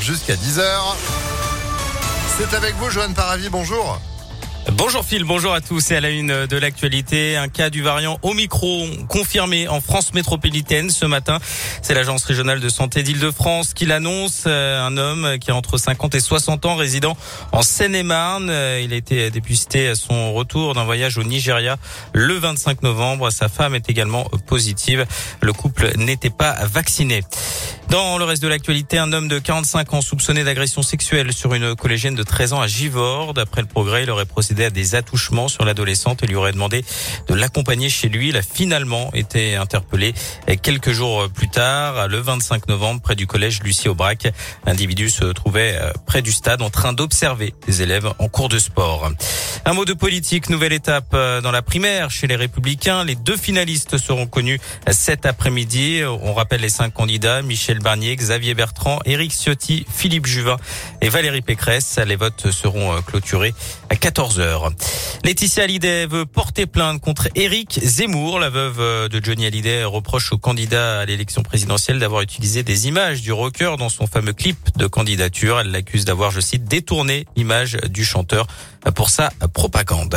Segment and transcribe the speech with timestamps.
[0.00, 0.62] jusqu'à 10h.
[2.36, 3.98] C'est avec vous, Joanne Paravi, bonjour.
[4.70, 7.36] Bonjour Phil, bonjour à tous et à la une de l'actualité.
[7.36, 11.38] Un cas du variant Omicron confirmé en France métropolitaine ce matin.
[11.82, 14.44] C'est l'agence régionale de santé d'Île-de-France qui l'annonce.
[14.46, 17.16] Euh, un homme qui a entre 50 et 60 ans résident
[17.50, 18.50] en Seine-et-Marne.
[18.50, 21.76] Euh, il a été dépisté à son retour d'un voyage au Nigeria
[22.12, 23.30] le 25 novembre.
[23.30, 25.06] Sa femme est également positive.
[25.40, 27.22] Le couple n'était pas vacciné.
[27.92, 31.76] Dans le reste de l'actualité, un homme de 45 ans soupçonné d'agression sexuelle sur une
[31.76, 33.34] collégienne de 13 ans à Givors.
[33.34, 36.86] D'après le progrès, il aurait procédé à des attouchements sur l'adolescente et lui aurait demandé
[37.28, 38.30] de l'accompagner chez lui.
[38.30, 40.14] Il a finalement été interpellé
[40.62, 44.26] quelques jours plus tard, le 25 novembre, près du collège Lucie Aubrac.
[44.64, 48.58] L'individu se trouvait euh, près du stade en train d'observer des élèves en cours de
[48.58, 49.10] sport.
[49.66, 53.04] Un mot de politique, nouvelle étape euh, dans la primaire chez les Républicains.
[53.04, 56.00] Les deux finalistes seront connus cet après-midi.
[56.22, 60.56] On rappelle les cinq candidats, Michel Barnier, Xavier Bertrand, Éric Ciotti, Philippe Juvin
[61.00, 61.98] et Valérie Pécresse.
[62.06, 63.54] Les votes seront euh, clôturés
[63.90, 64.72] à 14h.
[65.24, 68.38] Laetitia Hallyday veut porter plainte contre Éric Zemmour.
[68.38, 72.88] La veuve euh, de Johnny Hallyday reproche au candidat à l'élection présidentielle d'avoir utilisé des
[72.88, 75.60] images du rocker dans son fameux clip de candidature.
[75.60, 78.46] Elle l'accuse d'avoir, je cite, détourné l'image du chanteur
[78.94, 80.16] pour sa propagande.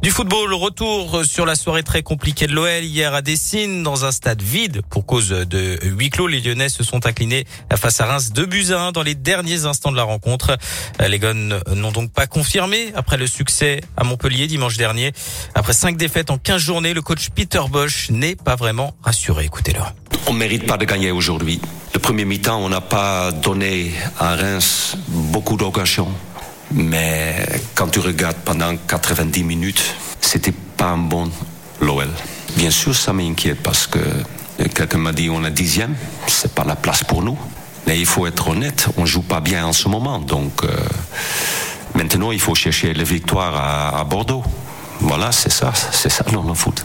[0.00, 4.12] Du football, retour sur la soirée très compliquée de l'OL hier à Dessine dans un
[4.12, 6.28] stade vide pour cause de huis clos.
[6.28, 9.96] Les Lyonnais se sont inclinés face à Reims de buts dans les derniers instants de
[9.96, 10.56] la rencontre.
[11.04, 15.12] Les Gones n'ont donc pas confirmé après le succès à Montpellier dimanche dernier.
[15.56, 19.46] Après cinq défaites en 15 journées, le coach Peter Bosch n'est pas vraiment rassuré.
[19.46, 19.80] Écoutez-le.
[20.28, 21.60] On ne mérite pas de gagner aujourd'hui.
[21.92, 26.08] Le premier mi-temps, on n'a pas donné à Reims beaucoup d'occasions.
[26.72, 29.82] Mais quand tu regardes pendant 90 minutes,
[30.20, 31.30] c'était pas un bon
[31.80, 32.08] l'OL.
[32.56, 33.98] Bien sûr, ça m'inquiète parce que
[34.74, 35.94] quelqu'un m'a dit on est dixième,
[36.26, 37.38] c'est pas la place pour nous.
[37.86, 40.18] Mais il faut être honnête, on joue pas bien en ce moment.
[40.18, 40.68] Donc euh,
[41.94, 44.44] maintenant, il faut chercher les victoires à, à Bordeaux.
[45.00, 46.84] Voilà, c'est ça, c'est ça dans le foot.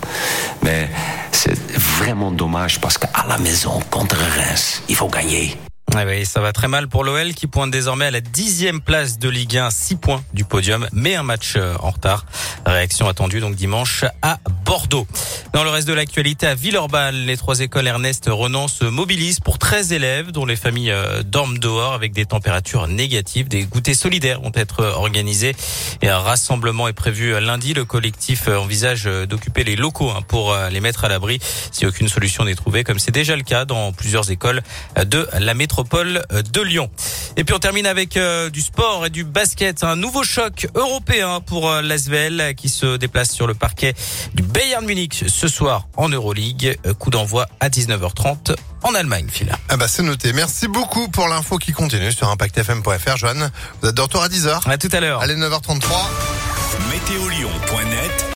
[0.62, 0.90] Mais
[1.32, 5.58] c'est vraiment dommage parce qu'à la maison, contre Reims, il faut gagner.
[5.96, 9.30] Ah ça va très mal pour l'OL qui pointe désormais à la dixième place de
[9.30, 12.26] Ligue 1, 6 points du podium, mais un match euh, en retard.
[12.66, 15.06] Réaction attendue donc dimanche à Bordeaux.
[15.54, 19.60] Dans le reste de l'actualité, à Villeurbanne, les trois écoles Ernest Renan se mobilisent pour
[19.60, 23.48] 13 élèves dont les familles euh, dorment dehors avec des températures négatives.
[23.50, 25.56] Des goûters solidaires vont être organisés
[26.02, 27.74] et un rassemblement est prévu lundi.
[27.74, 31.40] Le collectif envisage d'occuper les locaux hein, pour euh, les mettre à l'abri
[31.72, 34.62] si aucune solution n'est trouvée, comme c'est déjà le cas dans plusieurs écoles
[35.06, 36.90] de la métropole de Lyon.
[37.36, 39.84] Et puis on termine avec euh, du sport et du basket.
[39.84, 43.94] Un nouveau choc européen pour euh, l'Asvel qui se déplace sur le parquet
[44.36, 46.78] du Bayern Munich ce soir en Euroleague.
[46.86, 49.52] Euh, coup d'envoi à 19h30 en Allemagne, Phil.
[49.70, 50.34] Ah bah c'est noté.
[50.34, 53.18] Merci beaucoup pour l'info qui continue sur impactfm.fr.
[53.18, 53.52] Joanne,
[53.82, 54.70] vous êtes de retour à 10h.
[54.70, 55.22] À tout à l'heure.
[55.22, 55.88] Allez, 9h33.
[56.92, 58.26] Météolion.net